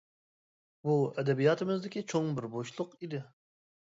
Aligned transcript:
بۇ 0.87 0.93
ئەدەبىياتىمىزدىكى 1.21 2.03
چوڭ 2.13 2.31
بىر 2.39 2.47
بوشلۇق 2.57 2.95
ئىدى. 3.07 3.23